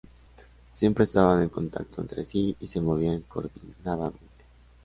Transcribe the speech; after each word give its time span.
Siempre 0.73 1.03
estaban 1.03 1.43
en 1.43 1.49
contacto 1.49 2.01
entre 2.01 2.25
sí 2.25 2.57
y 2.59 2.65
se 2.67 2.81
movían 2.81 3.21
coordinadamente. 3.27 4.45